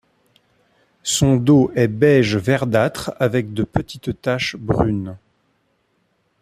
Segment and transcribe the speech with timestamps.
[1.03, 5.15] Son dos est beige-verdâtre avec de petites taches brunes.